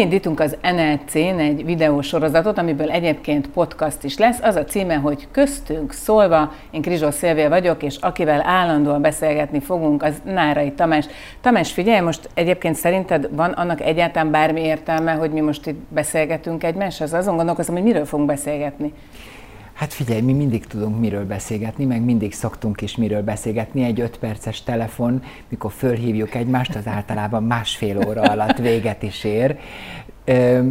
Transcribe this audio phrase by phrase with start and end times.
[0.00, 4.40] Elindítunk az NLC-n egy videósorozatot, amiből egyébként podcast is lesz.
[4.42, 6.52] Az a címe, hogy Köztünk szólva.
[6.70, 11.06] Én Krizsó Szilvél vagyok, és akivel állandóan beszélgetni fogunk, az Nárai Tamás.
[11.40, 16.64] Tamás, figyelj, most egyébként szerinted van annak egyáltalán bármi értelme, hogy mi most itt beszélgetünk
[16.64, 17.08] egymással?
[17.12, 18.92] Azon gondolkozom, hogy miről fogunk beszélgetni.
[19.80, 23.84] Hát figyelj, mi mindig tudunk miről beszélgetni, meg mindig szoktunk is miről beszélgetni.
[23.84, 29.58] Egy öt perces telefon, mikor fölhívjuk egymást, az általában másfél óra alatt véget is ér.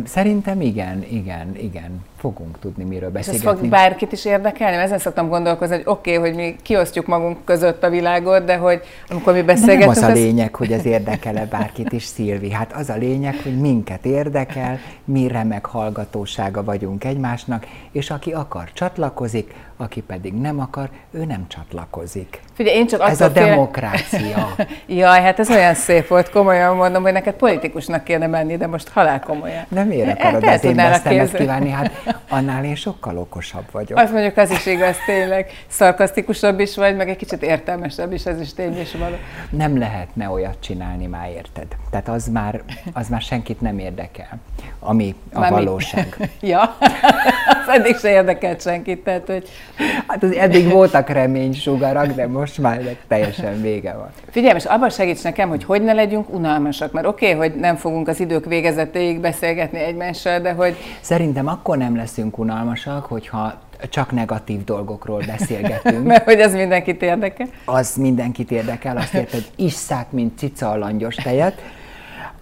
[0.05, 3.47] Szerintem igen, igen, igen fogunk tudni miről beszélgetni.
[3.47, 4.75] És ez fog bárkit is érdekelni?
[4.75, 8.81] Ezen szoktam gondolkozni, hogy oké, okay, hogy mi kiosztjuk magunk között a világot, de hogy
[9.09, 9.93] amikor mi beszélgetünk...
[9.93, 12.51] De nem az a lényeg, hogy ez érdekele bárkit is, Szilvi.
[12.51, 18.71] Hát az a lényeg, hogy minket érdekel, mi remek hallgatósága vagyunk egymásnak, és aki akar,
[18.73, 22.41] csatlakozik, aki pedig nem akar, ő nem csatlakozik.
[22.53, 23.45] Figyelj, én csak ez a fél...
[23.45, 24.55] demokrácia.
[24.87, 28.89] Jaj, hát ez olyan szép volt, komolyan mondom, hogy neked politikusnak kéne menni, de most
[28.89, 29.65] halál komolyan.
[29.69, 31.69] De miért akarod az én ezt kívánni?
[31.69, 31.91] Hát
[32.29, 33.97] annál én sokkal okosabb vagyok.
[33.97, 35.51] Azt mondjuk, az is igaz, tényleg.
[35.67, 39.15] Szarkasztikusabb is vagy, meg egy kicsit értelmesebb is, ez is tény is való.
[39.49, 41.67] Nem lehetne olyat csinálni, már érted.
[41.89, 42.61] Tehát az már,
[42.93, 44.39] az már senkit nem érdekel,
[44.79, 46.17] ami a már valóság.
[46.41, 46.77] Ja,
[47.69, 49.49] eddig se érdekelt senkit, tehát hogy...
[50.07, 54.09] Hát az eddig voltak reménysugarak, de most már teljesen vége van.
[54.31, 57.75] Figyelj, és abban segíts nekem, hogy hogy ne legyünk unalmasak, mert oké, okay, hogy nem
[57.75, 60.75] fogunk az idők végezetéig beszélgetni egymással, de hogy...
[61.01, 66.05] Szerintem akkor nem leszünk unalmasak, hogyha csak negatív dolgokról beszélgetünk.
[66.11, 67.47] Mert hogy ez mindenkit érdekel?
[67.65, 71.61] Az mindenkit érdekel, azt érted, isszák, mint cica a langyos tejet,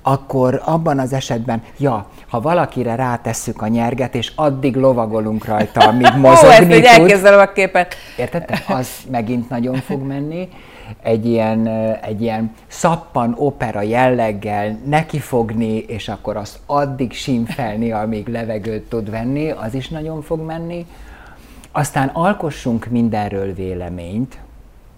[0.07, 6.13] akkor abban az esetben, ja, ha valakire rátesszük a nyerget, és addig lovagolunk rajta, amíg
[6.15, 7.33] mozogni Ó, ezt tud.
[7.33, 7.95] a képet.
[8.17, 8.49] Érted?
[8.67, 10.49] Az megint nagyon fog menni.
[11.03, 11.67] Egy ilyen,
[12.01, 19.49] egy ilyen szappan opera jelleggel nekifogni, és akkor azt addig simfelni, amíg levegőt tud venni,
[19.49, 20.85] az is nagyon fog menni.
[21.71, 24.37] Aztán alkossunk mindenről véleményt,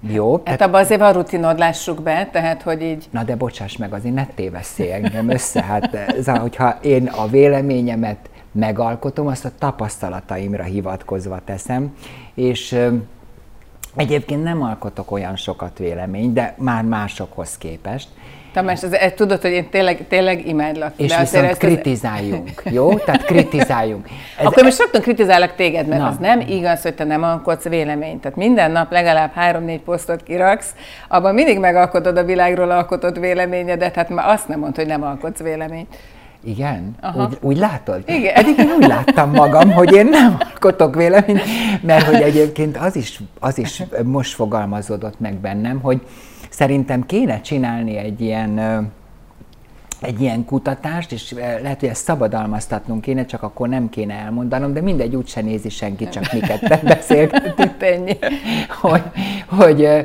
[0.02, 0.42] jó.
[0.46, 3.06] Hát abban azért van rutinod, lássuk be, tehát hogy így...
[3.10, 5.64] Na de bocsáss meg, azért ne tévesszél engem össze.
[5.64, 11.96] Hát, ez, hogyha én a véleményemet megalkotom, azt a tapasztalataimra hivatkozva teszem,
[12.34, 12.90] és
[13.96, 18.10] Egyébként nem alkotok olyan sokat véleményt, de már másokhoz képest.
[18.54, 20.94] Tamás, ez, ez, tudod, hogy én tényleg, tényleg imádlak.
[20.96, 22.74] És de viszont kritizáljunk, ez...
[22.74, 22.98] jó?
[22.98, 24.08] Tehát kritizáljunk.
[24.40, 26.08] Ez, Akkor most rögtön kritizálok téged, mert Na.
[26.08, 28.22] az nem igaz, hogy te nem alkotsz véleményt.
[28.22, 30.74] Tehát minden nap legalább három-négy posztot kiraksz,
[31.08, 35.40] abban mindig megalkotod a világról alkotott véleményedet, hát már azt nem mond, hogy nem alkotsz
[35.40, 35.96] véleményt.
[36.44, 36.96] Igen?
[37.16, 38.04] Úgy, úgy látod?
[38.06, 38.34] Igen.
[38.34, 41.42] Pedig én úgy láttam magam, hogy én nem alkotok véleményt,
[41.82, 46.02] mert hogy egyébként az is, az is most fogalmazódott meg bennem, hogy
[46.60, 48.60] szerintem kéne csinálni egy ilyen
[50.02, 54.82] egy ilyen kutatást, és lehet, hogy ezt szabadalmaztatnunk kéne, csak akkor nem kéne elmondanom, de
[54.82, 58.18] mindegy, úgyse nézi senki, csak miket beszélgetünk, ennyi.
[58.82, 59.04] Hogy,
[59.46, 60.00] hogy ö,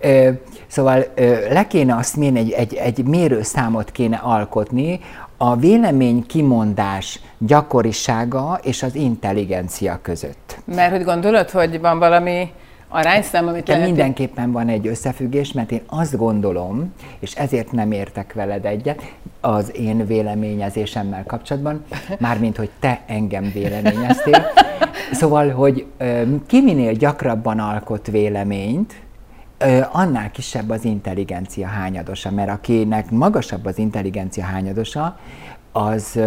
[0.00, 0.30] ö,
[0.66, 5.00] szóval ö, le kéne azt mérni, egy, egy, egy mérőszámot kéne alkotni,
[5.36, 10.58] a vélemény kimondás gyakorisága és az intelligencia között.
[10.64, 12.52] Mert hogy gondolod, hogy van valami
[12.88, 13.84] arányszám, amit lehet...
[13.84, 19.76] Mindenképpen van egy összefüggés, mert én azt gondolom, és ezért nem értek veled egyet, az
[19.76, 21.84] én véleményezésemmel kapcsolatban,
[22.18, 24.46] mármint, hogy te engem véleményeztél.
[25.12, 25.86] Szóval, hogy
[26.46, 28.94] ki minél gyakrabban alkot véleményt,
[29.92, 35.18] annál kisebb az intelligencia hányadosa, mert akinek magasabb az intelligencia hányadosa,
[35.72, 36.20] az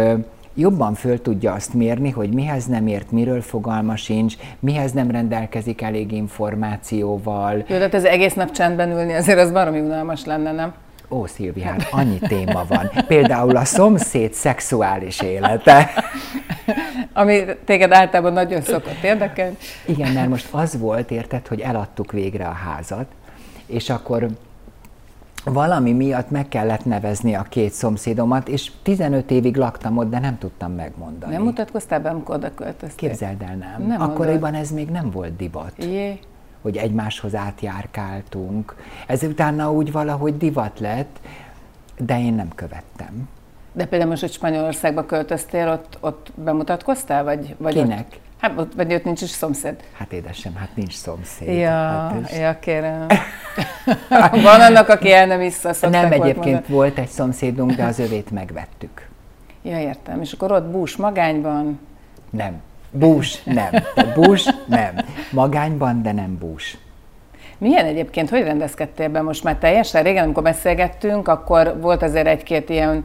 [0.54, 5.82] jobban föl tudja azt mérni, hogy mihez nem ért, miről fogalma sincs, mihez nem rendelkezik
[5.82, 7.56] elég információval.
[7.56, 10.74] Jó, tehát ez egész nap csendben ülni, azért az baromi unalmas lenne, nem?
[11.08, 12.90] Ó, Szilvi, hát annyi téma van.
[13.06, 15.90] Például a szomszéd szexuális élete.
[17.12, 19.56] Ami téged általában nagyon szokott érdekelni.
[19.86, 23.06] Igen, mert most az volt, érted, hogy eladtuk végre a házat,
[23.66, 24.26] és akkor
[25.44, 30.38] valami miatt meg kellett nevezni a két szomszédomat, és 15 évig laktam ott, de nem
[30.38, 31.32] tudtam megmondani.
[31.32, 33.08] Nem mutatkoztál be, amikor oda költöztél?
[33.08, 33.86] Képzeld el, nem.
[33.86, 35.72] nem Akkoriban ez még nem volt divat.
[35.76, 36.18] Jé.
[36.62, 38.76] Hogy egymáshoz átjárkáltunk.
[39.06, 41.20] Ez utána úgy valahogy divat lett,
[41.98, 43.28] de én nem követtem.
[43.72, 47.24] De például most, hogy Spanyolországba költöztél, ott, ott bemutatkoztál?
[47.24, 48.06] Vagy, vagy Kinek?
[48.08, 48.20] Ott...
[48.42, 49.76] Hát ott, vagy ott nincs is szomszéd.
[49.92, 51.48] Hát édesem, hát nincs szomszéd.
[51.58, 52.38] Ja, hát is...
[52.38, 53.06] ja kérem.
[54.42, 56.64] Van annak, aki el nem vissza Nem, egyébként mondani.
[56.68, 59.08] volt egy szomszédunk, de az övét megvettük.
[59.62, 60.20] Ja, értem.
[60.20, 61.80] És akkor ott bús magányban?
[62.30, 62.60] Nem.
[62.90, 63.70] Bús nem.
[63.70, 64.94] Tehát bús nem.
[65.30, 66.78] Magányban, de nem bús.
[67.58, 70.02] Milyen egyébként, hogy rendezkedtél be most már teljesen?
[70.02, 73.02] Régen, amikor beszélgettünk, akkor volt azért egy-két ilyen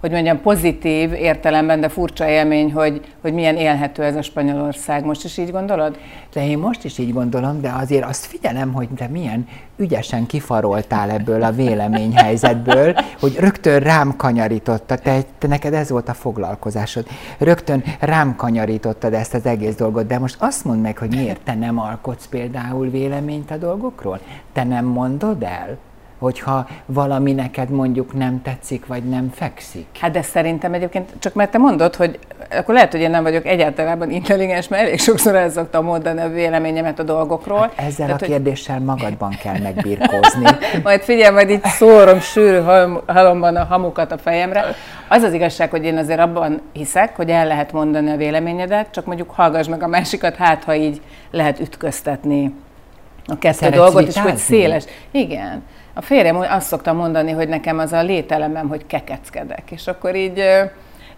[0.00, 5.04] hogy mondjam, pozitív értelemben, de furcsa élmény, hogy, hogy milyen élhető ez a Spanyolország.
[5.04, 5.98] Most is így gondolod?
[6.32, 11.10] De én most is így gondolom, de azért azt figyelem, hogy te milyen ügyesen kifaroltál
[11.10, 17.06] ebből a véleményhelyzetből, hogy rögtön rám kanyarította, te, te neked ez volt a foglalkozásod,
[17.38, 21.54] rögtön rám kanyarítottad ezt az egész dolgot, de most azt mondd meg, hogy miért te
[21.54, 24.20] nem alkotsz például véleményt a dolgokról?
[24.52, 25.78] Te nem mondod el?
[26.18, 29.86] Hogyha valami neked mondjuk nem tetszik, vagy nem fekszik.
[30.00, 32.18] Hát de szerintem egyébként, csak mert te mondod, hogy
[32.50, 36.28] akkor lehet, hogy én nem vagyok egyáltalán intelligens, mert elég sokszor el szoktam mondani a
[36.28, 37.60] véleményemet a dolgokról.
[37.60, 38.84] Hát ezzel Tehát, a kérdéssel hogy...
[38.84, 40.46] magadban kell megbirkózni.
[40.82, 42.60] majd figyelj, majd itt szórom sűrű
[43.06, 44.64] halomban a hamukat a fejemre.
[45.08, 49.06] Az az igazság, hogy én azért abban hiszek, hogy el lehet mondani a véleményedet, csak
[49.06, 51.00] mondjuk hallgass meg a másikat, hát ha így
[51.30, 52.52] lehet ütköztetni
[53.28, 54.84] a kettő dolgot, és hogy széles.
[55.10, 55.62] Igen.
[55.94, 60.42] A férjem azt szokta mondani, hogy nekem az a lételemem, hogy kekeckedek, és akkor így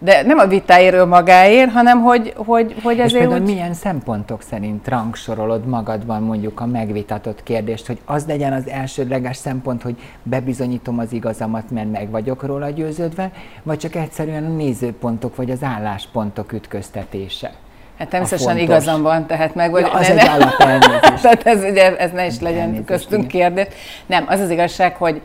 [0.03, 3.41] de nem a vitáiról magáért, hanem hogy, hogy, hogy ezért És úgy...
[3.41, 9.81] milyen szempontok szerint rangsorolod magadban mondjuk a megvitatott kérdést, hogy az legyen az elsődleges szempont,
[9.81, 13.31] hogy bebizonyítom az igazamat, mert meg vagyok róla győződve,
[13.63, 17.51] vagy csak egyszerűen a nézőpontok vagy az álláspontok ütköztetése?
[18.01, 19.81] Hát természetesen igazam van, tehát meg vagy.
[19.81, 21.21] Ja, az ne, egy alapelnézés.
[21.21, 23.65] tehát ez, ugye, ez ne is legyen köztünk kérdés.
[24.05, 25.21] Nem, az az igazság, hogy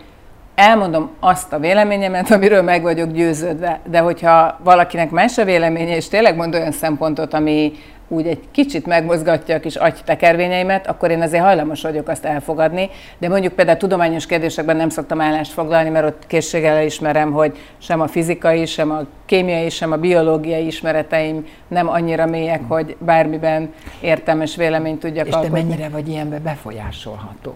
[0.57, 6.09] elmondom azt a véleményemet, amiről meg vagyok győződve, de hogyha valakinek más a véleménye, és
[6.09, 7.73] tényleg mond olyan szempontot, ami,
[8.09, 12.91] úgy egy kicsit megmozgatja a kis agytekervényeimet, akkor én azért hajlamos vagyok azt elfogadni.
[13.19, 18.01] De mondjuk például tudományos kérdésekben nem szoktam állást foglalni, mert ott készséggel ismerem, hogy sem
[18.01, 24.57] a fizikai, sem a kémiai, sem a biológiai ismereteim nem annyira mélyek, hogy bármiben értelmes
[24.57, 25.61] véleményt tudjak És alkotni.
[25.61, 27.55] te mennyire vagy ilyenbe befolyásolható?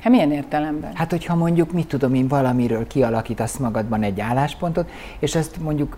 [0.00, 0.90] Hát milyen értelemben?
[0.94, 5.96] Hát, hogyha mondjuk, mit tudom én, valamiről kialakítasz magadban egy álláspontot, és ezt mondjuk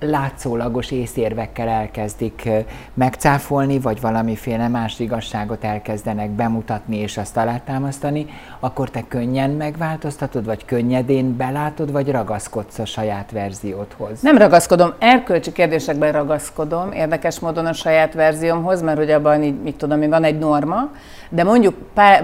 [0.00, 2.48] látszólagos észérvekkel elkezdik
[2.94, 8.26] megcáfolni, vagy valamiféle más igazságot elkezdenek bemutatni és azt alátámasztani,
[8.60, 14.20] akkor te könnyen megváltoztatod, vagy könnyedén belátod, vagy ragaszkodsz a saját verziódhoz?
[14.20, 19.76] Nem ragaszkodom, erkölcsi kérdésekben ragaszkodom, érdekes módon a saját verziómhoz, mert hogy abban így, mit
[19.76, 20.90] tudom, van egy norma,
[21.28, 21.74] de mondjuk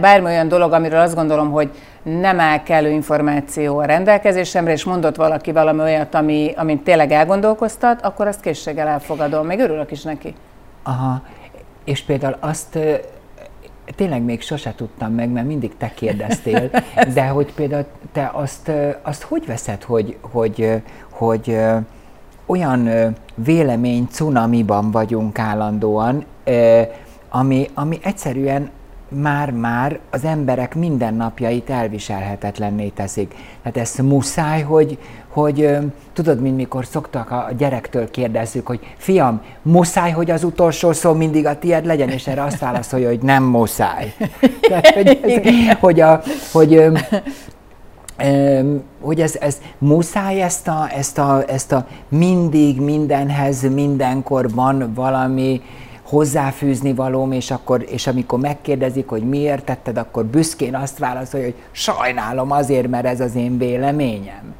[0.01, 1.71] bármi olyan dolog, amiről azt gondolom, hogy
[2.03, 8.03] nem áll kellő információ a rendelkezésemre, és mondott valaki valami olyat, ami, amit tényleg elgondolkoztat,
[8.03, 9.47] akkor azt készséggel elfogadom.
[9.47, 10.35] Még örülök is neki.
[10.83, 11.23] Aha,
[11.85, 12.79] és például azt
[13.97, 16.71] tényleg még sose tudtam meg, mert mindig te kérdeztél,
[17.15, 18.71] de hogy például te azt,
[19.03, 21.59] azt hogy veszed, hogy, hogy, hogy
[22.47, 22.89] olyan
[23.35, 26.25] vélemény cunamiban vagyunk állandóan,
[27.29, 28.71] ami, ami egyszerűen
[29.09, 33.35] már-már az emberek mindennapjait elviselhetetlenné teszik.
[33.63, 34.99] Tehát ez muszáj, hogy,
[35.29, 35.79] hogy
[36.13, 41.47] tudod, mint mikor szoktak a gyerektől kérdezzük, hogy fiam, muszáj, hogy az utolsó szó mindig
[41.47, 44.15] a tied legyen, és erre azt válaszolja, hogy nem muszáj.
[44.69, 46.23] Tehát, hogy, ez, hogy, a,
[46.53, 46.93] hogy
[49.01, 55.63] hogy ez, ez muszáj ezt a, ezt, a, ezt a mindig, mindenhez, mindenkorban valami
[56.15, 61.55] hozzáfűzni valóm, és, akkor, és amikor megkérdezik, hogy miért tetted, akkor büszkén azt válaszolja, hogy
[61.71, 64.55] sajnálom azért, mert ez az én véleményem.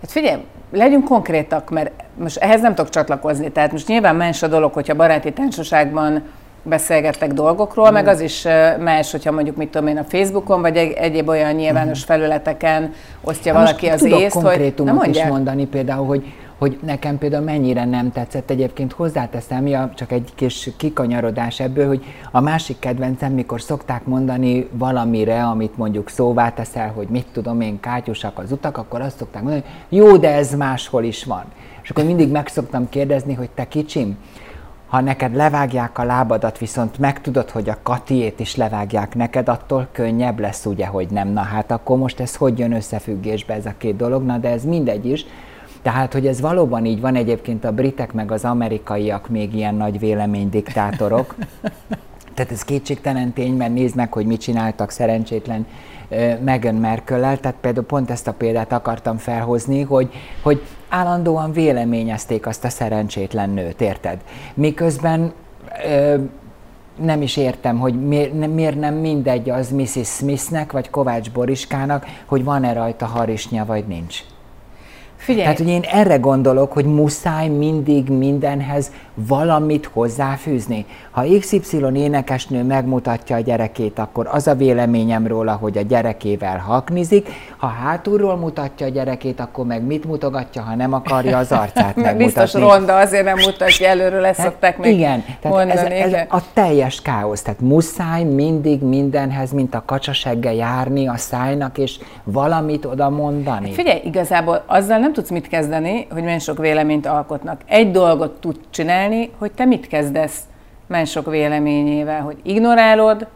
[0.00, 0.40] Hát figyelj,
[0.72, 3.50] legyünk konkrétak, mert most ehhez nem tudok csatlakozni.
[3.50, 6.22] Tehát most nyilván más a dolog, hogyha baráti társaságban
[6.62, 7.92] beszélgettek dolgokról, mm.
[7.92, 8.46] meg az is
[8.80, 12.06] más, hogyha mondjuk mit tudom én a Facebookon, vagy egy, egyéb olyan nyilvános mm.
[12.06, 14.74] felületeken osztja hát valaki az észt, hogy...
[14.84, 18.50] Nem is mondani például, hogy hogy nekem például mennyire nem tetszett.
[18.50, 24.68] Egyébként hozzáteszem, ja, csak egy kis kikanyarodás ebből, hogy a másik kedvencem, mikor szokták mondani
[24.72, 29.42] valamire, amit mondjuk szóvá teszel, hogy mit tudom én, kátyusak az utak, akkor azt szokták
[29.42, 31.44] mondani, hogy jó, de ez máshol is van.
[31.82, 34.16] És akkor mindig meg szoktam kérdezni, hogy te kicsim,
[34.86, 40.38] ha neked levágják a lábadat, viszont megtudod, hogy a Katiét is levágják neked, attól könnyebb
[40.38, 41.28] lesz, ugye, hogy nem.
[41.28, 44.64] Na hát akkor most ez hogy jön összefüggésbe ez a két dolog, na de ez
[44.64, 45.24] mindegy is.
[45.82, 49.98] Tehát, hogy ez valóban így van, egyébként a britek meg az amerikaiak még ilyen nagy
[49.98, 51.34] véleménydiktátorok.
[52.34, 55.66] Tehát ez kétségtelen tény, mert nézd meg, hogy mit csináltak szerencsétlen
[56.44, 62.64] Meghan markle Tehát például pont ezt a példát akartam felhozni, hogy, hogy állandóan véleményezték azt
[62.64, 64.20] a szerencsétlen nőt, érted?
[64.54, 65.32] Miközben
[65.84, 66.16] ö,
[66.96, 70.08] nem is értem, hogy miért, miért nem mindegy az Mrs.
[70.08, 74.20] Smithnek, vagy Kovács Boriskának, hogy van-e rajta harisnya, vagy nincs.
[75.20, 75.42] Figyelj.
[75.42, 80.86] Tehát, hogy én erre gondolok, hogy muszáj mindig mindenhez valamit hozzáfűzni.
[81.10, 87.28] Ha XY énekesnő megmutatja a gyerekét, akkor az a véleményem róla, hogy a gyerekével haknizik.
[87.56, 92.24] Ha hátulról mutatja a gyerekét, akkor meg mit mutogatja, ha nem akarja az arcát megmutatni.
[92.24, 96.26] Biztos ronda, azért nem mutatja előről, ezt tehát, szokták még Igen, tehát mondani, ez, ez
[96.28, 97.42] a teljes káosz.
[97.42, 103.72] Tehát muszáj mindig mindenhez, mint a kacsaseggel járni a szájnak, és valamit oda mondani.
[103.72, 107.60] Figyelj, igazából azzal nem tudsz mit kezdeni, hogy milyen sok véleményt alkotnak.
[107.66, 110.40] Egy dolgot tud csinálni, hogy te mit kezdesz
[110.86, 113.26] mások véleményével, hogy ignorálod,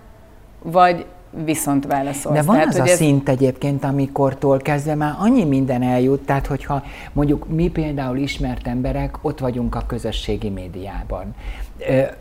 [0.63, 1.07] vagy
[1.45, 2.37] viszont válaszolsz.
[2.37, 2.97] De van tehát, az a ez...
[2.97, 9.19] szint egyébként, amikortól kezdve már annyi minden eljut, tehát hogyha mondjuk mi például ismert emberek,
[9.23, 11.35] ott vagyunk a közösségi médiában.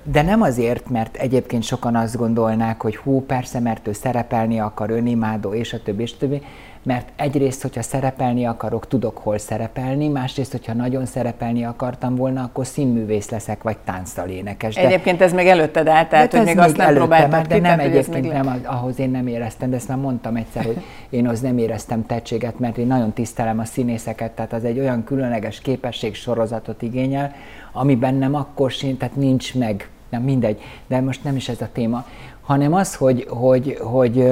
[0.03, 4.89] De nem azért, mert egyébként sokan azt gondolnák, hogy hú, persze, mert ő szerepelni akar,
[4.89, 6.41] önimádó, és a többi, és a többi,
[6.83, 12.65] mert egyrészt, hogyha szerepelni akarok, tudok hol szerepelni, másrészt, hogyha nagyon szerepelni akartam volna, akkor
[12.65, 14.75] színművész leszek, vagy táncdal énekes.
[14.75, 17.79] De, egyébként ez még előtted áll, tehát hogy még, még azt nem próbáltad De nem
[17.79, 21.57] egyébként nem, ahhoz én nem éreztem, de ezt már mondtam egyszer, hogy én az nem
[21.57, 26.81] éreztem tettséget, mert én nagyon tisztelem a színészeket, tehát az egy olyan különleges képesség sorozatot
[26.81, 27.33] igényel,
[27.71, 31.69] ami bennem akkor sin, tehát nincs meg, nem mindegy, de most nem is ez a
[31.73, 32.05] téma,
[32.41, 34.27] hanem az, hogy, hogy, hogy,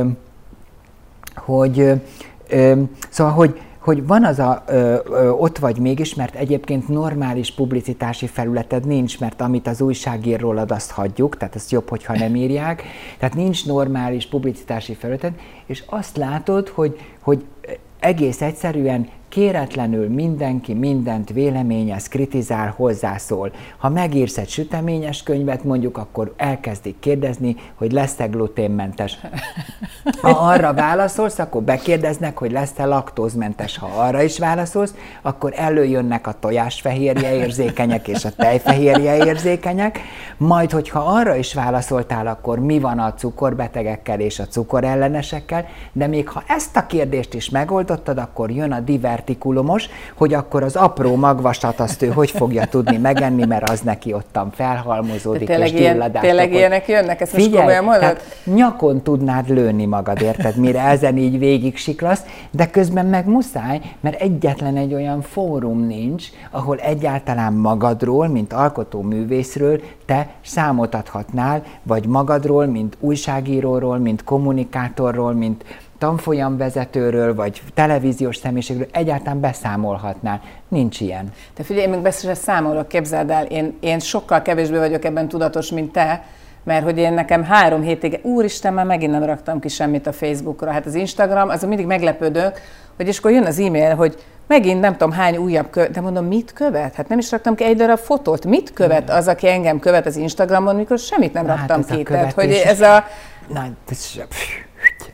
[1.35, 2.01] hogy, hogy
[3.09, 8.27] Szóval, hogy, hogy van az a ö, ö, ott vagy mégis, mert egyébként normális publicitási
[8.27, 12.35] felületed nincs, mert amit az újság ír rólad, azt hagyjuk, tehát ez jobb, hogyha nem
[12.35, 12.83] írják.
[13.17, 15.33] Tehát nincs normális publicitási felületed,
[15.65, 17.45] és azt látod, hogy, hogy
[17.99, 23.51] egész egyszerűen kéretlenül mindenki mindent véleményez, kritizál, hozzászól.
[23.77, 29.17] Ha megírsz egy süteményes könyvet, mondjuk, akkor elkezdik kérdezni, hogy lesz-e gluténmentes.
[30.21, 33.77] Ha arra válaszolsz, akkor bekérdeznek, hogy lesz-e laktózmentes.
[33.77, 39.99] Ha arra is válaszolsz, akkor előjönnek a tojásfehérje érzékenyek és a tejfehérje érzékenyek,
[40.37, 46.29] majd, hogyha arra is válaszoltál, akkor mi van a cukorbetegekkel és a cukorellenesekkel, de még
[46.29, 51.15] ha ezt a kérdést is megoldottad, akkor jön a diver divertikulumos, hogy akkor az apró
[51.15, 56.11] magvasat azt ő hogy fogja tudni megenni, mert az neki ottan felhalmozódik tényleg és ilyen,
[56.11, 57.21] Tényleg ilyenek jönnek?
[57.21, 58.21] Ezt Figyelj, most komolyan mondod?
[58.43, 64.21] nyakon tudnád lőni magad, érted, mire ezen így végig siklasz, de közben meg muszáj, mert
[64.21, 72.05] egyetlen egy olyan fórum nincs, ahol egyáltalán magadról, mint alkotó művészről te számot adhatnál, vagy
[72.07, 75.63] magadról, mint újságíróról, mint kommunikátorról, mint
[76.01, 80.41] tanfolyamvezetőről, vagy televíziós személyiségről egyáltalán beszámolhatnál.
[80.67, 81.31] Nincs ilyen.
[81.53, 85.71] Te figyelj, én még beszélve számolok, képzeld el, én, én sokkal kevésbé vagyok ebben tudatos,
[85.71, 86.23] mint te,
[86.63, 90.71] mert hogy én nekem három hétig, úristen, már megint nem raktam ki semmit a Facebookra.
[90.71, 92.59] Hát az Instagram, azon mindig meglepődök,
[92.95, 96.25] hogy és akkor jön az e-mail, hogy megint nem tudom hány újabb követ, de mondom,
[96.25, 96.95] mit követ?
[96.95, 98.45] Hát nem is raktam ki egy darab fotót.
[98.45, 101.97] Mit követ az, aki engem követ az Instagramon, mikor semmit nem Na, hát raktam hát
[101.97, 102.03] ki?
[102.03, 103.03] Tehát, hogy ez a...
[103.47, 104.05] Na, ez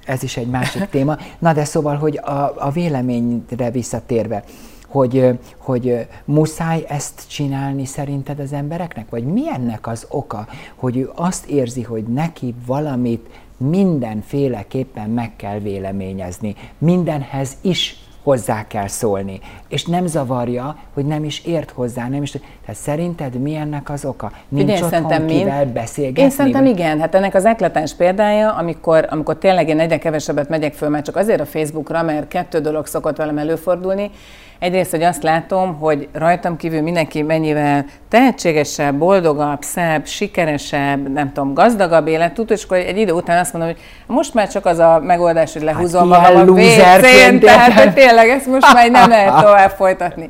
[0.08, 1.18] ez is egy másik téma.
[1.40, 4.44] Na de szóval, hogy a, a véleményre visszatérve,
[4.88, 9.10] hogy, hogy muszáj ezt csinálni szerinted az embereknek?
[9.10, 15.60] Vagy mi ennek az oka, hogy ő azt érzi, hogy neki valamit mindenféleképpen meg kell
[15.60, 19.40] véleményezni, mindenhez is hozzá kell szólni.
[19.68, 22.32] És nem zavarja, hogy nem is ért hozzá, nem is...
[22.32, 24.32] Tehát szerinted mi ennek az oka?
[24.48, 25.74] Nincs Ugye, otthon kivel mind...
[25.74, 26.22] beszélgetni?
[26.22, 26.72] Én szerintem vagy?
[26.72, 27.00] igen.
[27.00, 31.16] Hát ennek az ekletens példája, amikor, amikor tényleg én egyre kevesebbet megyek föl, már csak
[31.16, 34.12] azért a Facebookra, mert kettő dolog szokott velem előfordulni.
[34.60, 41.54] Egyrészt, hogy azt látom, hogy rajtam kívül mindenki mennyivel tehetségesebb, boldogabb, szebb, sikeresebb, nem tudom,
[41.54, 43.82] gazdagabb élet tud, és akkor egy idő után azt mondom, hogy
[44.16, 48.30] most már csak az a megoldás, hogy lehúzom hát magam a WC-n, tehát hogy tényleg
[48.30, 50.30] ezt most már nem lehet tovább folytatni.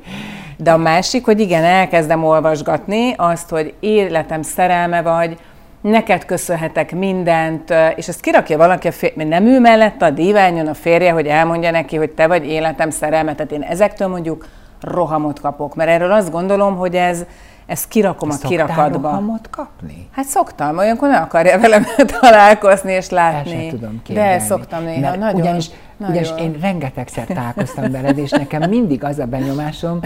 [0.57, 5.37] De a másik, hogy igen, elkezdem olvasgatni azt, hogy életem szerelme vagy,
[5.89, 9.15] neked köszönhetek mindent, és ezt kirakja valaki, fér...
[9.15, 13.35] nem ő mellett a díványon a férje, hogy elmondja neki, hogy te vagy életem szerelme,
[13.35, 14.47] tehát én ezektől mondjuk
[14.81, 17.25] rohamot kapok, mert erről azt gondolom, hogy ez,
[17.65, 19.09] ezt kirakom Szoktál a kirakatba.
[19.09, 20.09] rohamot kapni?
[20.11, 21.85] Hát szoktam, olyankor nem akarja velem
[22.21, 23.65] találkozni és látni.
[23.65, 24.37] El tudom képzelni.
[24.37, 25.41] De szoktam néha, Mert nagyon.
[25.41, 26.15] Ugyanis, nagyon.
[26.15, 29.99] ugyanis én rengetegszer találkoztam veled, és nekem mindig az a benyomásom,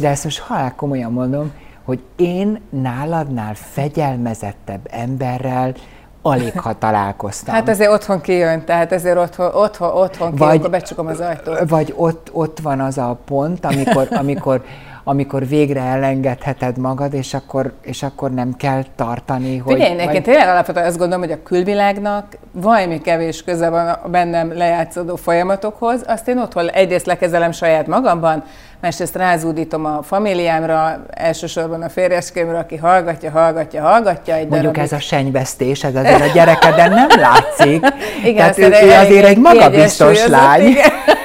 [0.00, 1.52] de ezt most halál komolyan mondom,
[1.90, 5.74] hogy én náladnál fegyelmezettebb emberrel
[6.22, 7.54] alig ha találkoztam.
[7.54, 11.68] Hát azért otthon kijön, tehát ezért otthon, otthon, otthon kijön, vagy, akkor becsukom az ajtót.
[11.68, 14.64] Vagy ott, ott van az a pont, amikor, amikor
[15.04, 19.74] amikor végre elengedheted magad, és akkor, és akkor nem kell tartani, hogy...
[19.74, 20.22] Figyelj, nekem vagy...
[20.22, 26.02] tényleg alapvetően azt gondolom, hogy a külvilágnak valami kevés köze van a bennem lejátszódó folyamatokhoz,
[26.06, 28.44] azt én otthon egyrészt lekezelem saját magamban,
[28.80, 34.34] másrészt rázúdítom a familiámra, elsősorban a férjeskémre, aki hallgatja, hallgatja, hallgatja.
[34.34, 34.82] Egy Mondjuk darabig.
[34.82, 37.86] ez a senyvesztés, ez azért a gyerekeden nem látszik.
[38.24, 40.62] Igen, Tehát ő, ő azért egy magabiztos lány.
[40.62, 41.18] Igen.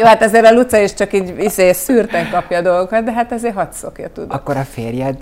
[0.00, 3.32] Jó, hát azért a Luca is csak így izé, szűrten kapja a dolgokat, de hát
[3.32, 4.32] ezért hadd szokja, tudod.
[4.32, 5.16] Akkor a férjed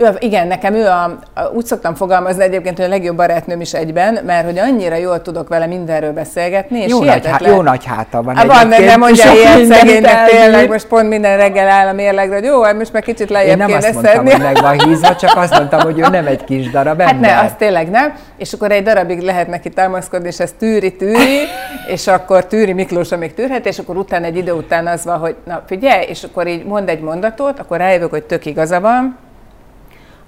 [0.00, 3.72] ő, igen, nekem ő a, a, úgy szoktam fogalmazni egyébként, hogy a legjobb barátnőm is
[3.72, 7.84] egyben, mert hogy annyira jól tudok vele mindenről beszélgetni, és jó, nagy, há, jó nagy
[7.84, 8.36] háta van.
[8.36, 12.44] Há, van, nem mondja ilyen szegénynek tényleg, most pont minden reggel áll a mérlegre, hogy
[12.44, 15.16] jó, hát most már kicsit lejjebb Én nem kéne azt mondtam, hogy meg van hízva,
[15.16, 17.06] csak azt mondtam, hogy ő nem egy kis darab ember.
[17.06, 20.96] Hát ne, az tényleg nem, és akkor egy darabig lehet neki támaszkodni, és ez tűri,
[20.96, 21.38] tűri,
[21.86, 25.36] és akkor tűri Miklós, amíg tűrhet, és akkor utána egy idő után az van, hogy
[25.44, 29.18] na figyelj, és akkor így mond egy mondatot, akkor rájövök, hogy tök igaza van,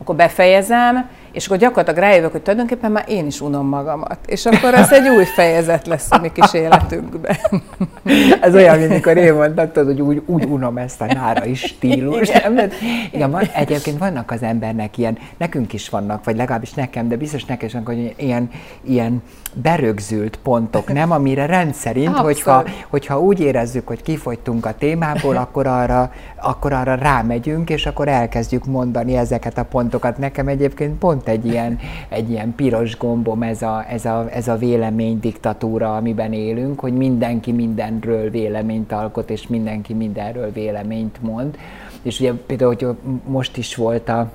[0.03, 4.19] akkor befejezem, és akkor gyakorlatilag rájövök, hogy tulajdonképpen már én is unom magamat.
[4.27, 7.37] És akkor ez egy új fejezet lesz a mi kis életünkben.
[8.41, 11.61] Ez olyan, mint amikor én mondtam, tudod, hogy úgy, úgy unom ezt a nára is
[11.61, 12.29] stílus.
[12.29, 12.71] Igen.
[13.13, 17.45] Igen, van, egyébként vannak az embernek ilyen, nekünk is vannak, vagy legalábbis nekem, de biztos
[17.45, 18.51] nekem is hogy ilyen,
[18.83, 19.23] ilyen
[19.55, 21.11] berögzült pontok, nem?
[21.11, 27.71] Amire rendszerint, hogyha, hogyha úgy érezzük, hogy kifogytunk a témából, akkor arra, akkor arra rámegyünk,
[27.71, 30.19] és akkor elkezdjük mondani ezeket a pontokat.
[30.19, 34.57] Nekem egyébként pont egy ilyen, egy ilyen piros gombom ez a, ez, a, ez a
[34.57, 41.59] vélemény diktatúra, amiben élünk, hogy mindenki mindenről véleményt alkot, és mindenki mindenről véleményt mond.
[42.03, 44.31] És ugye például, hogy most is volt a,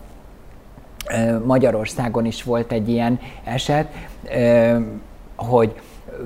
[1.45, 3.87] Magyarországon is volt egy ilyen eset,
[5.35, 5.75] hogy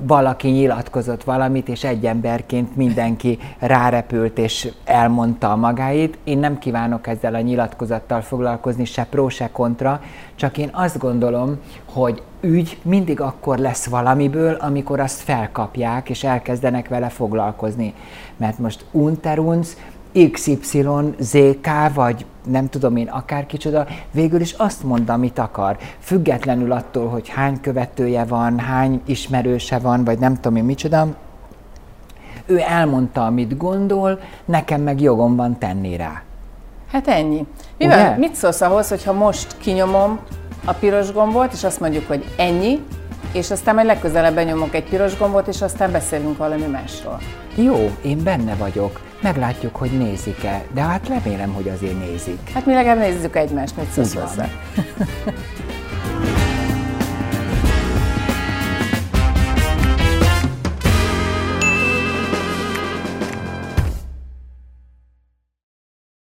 [0.01, 6.17] valaki nyilatkozott valamit, és egy emberként mindenki rárepült és elmondta a magáit.
[6.23, 10.01] Én nem kívánok ezzel a nyilatkozattal foglalkozni, se pró, se kontra,
[10.35, 16.87] csak én azt gondolom, hogy ügy mindig akkor lesz valamiből, amikor azt felkapják, és elkezdenek
[16.87, 17.93] vele foglalkozni.
[18.37, 19.77] Mert most unterunz,
[20.31, 25.77] XYZK, vagy nem tudom én, akár kicsoda, végül is azt mond, amit akar.
[25.99, 31.07] Függetlenül attól, hogy hány követője van, hány ismerőse van, vagy nem tudom én micsoda,
[32.45, 36.21] ő elmondta, amit gondol, nekem meg jogom van tenni rá.
[36.91, 37.45] Hát ennyi.
[37.77, 40.19] Mivel, mit szólsz ahhoz, hogyha most kinyomom
[40.65, 42.79] a piros gombot, és azt mondjuk, hogy ennyi,
[43.31, 47.19] és aztán majd legközelebb benyomok egy piros gombot, és aztán beszélünk valami másról.
[47.55, 48.99] Jó, én benne vagyok.
[49.21, 52.49] Meglátjuk, hogy nézik-e, de hát remélem, hogy azért nézik.
[52.53, 54.49] Hát mi legalább nézzük egymást, mit szólsz hozzá.